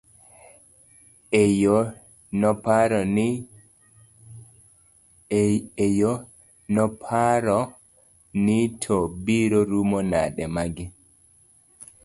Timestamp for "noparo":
6.75-7.59